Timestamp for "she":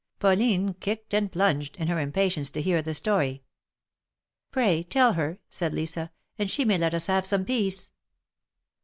6.49-6.65